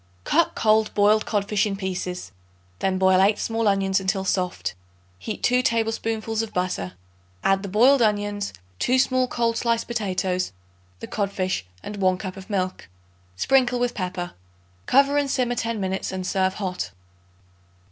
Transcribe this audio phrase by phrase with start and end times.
[0.23, 2.31] Cut cold boiled codfish in pieces;
[2.79, 4.73] then boil 8 small onions until soft;
[5.19, 6.93] heat 2 tablespoonfuls of butter.
[7.43, 10.53] Add the boiled onions, 2 small cold sliced potatoes,
[11.01, 12.89] the codfish and 1 cup of milk;
[13.35, 14.31] sprinkle with pepper.
[14.87, 16.89] Cover and simmer ten minutes and serve hot.